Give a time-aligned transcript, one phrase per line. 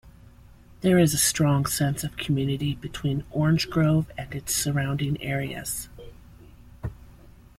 [0.79, 5.89] There is a strong sense of community between Orange Grove and its surrounding areas.